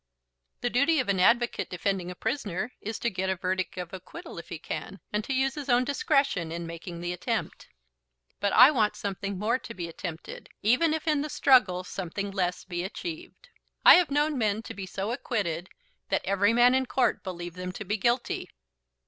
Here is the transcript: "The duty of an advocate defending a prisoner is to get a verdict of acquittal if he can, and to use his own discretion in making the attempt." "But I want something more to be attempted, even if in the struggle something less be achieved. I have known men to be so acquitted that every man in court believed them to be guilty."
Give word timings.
"The 0.61 0.71
duty 0.71 0.99
of 0.99 1.09
an 1.09 1.19
advocate 1.19 1.69
defending 1.69 2.09
a 2.09 2.15
prisoner 2.15 2.71
is 2.81 2.97
to 2.97 3.11
get 3.11 3.29
a 3.29 3.35
verdict 3.35 3.77
of 3.77 3.93
acquittal 3.93 4.39
if 4.39 4.49
he 4.49 4.57
can, 4.57 4.99
and 5.13 5.23
to 5.25 5.31
use 5.31 5.53
his 5.53 5.69
own 5.69 5.83
discretion 5.83 6.51
in 6.51 6.65
making 6.65 7.01
the 7.01 7.13
attempt." 7.13 7.67
"But 8.39 8.51
I 8.53 8.71
want 8.71 8.95
something 8.95 9.37
more 9.37 9.59
to 9.59 9.73
be 9.75 9.87
attempted, 9.87 10.49
even 10.63 10.95
if 10.95 11.07
in 11.07 11.21
the 11.21 11.29
struggle 11.29 11.83
something 11.83 12.31
less 12.31 12.65
be 12.65 12.83
achieved. 12.83 13.49
I 13.85 13.93
have 13.93 14.09
known 14.09 14.39
men 14.39 14.63
to 14.63 14.73
be 14.73 14.87
so 14.87 15.11
acquitted 15.11 15.69
that 16.09 16.25
every 16.25 16.51
man 16.51 16.73
in 16.73 16.87
court 16.87 17.23
believed 17.23 17.55
them 17.57 17.71
to 17.73 17.85
be 17.85 17.95
guilty." 17.97 18.49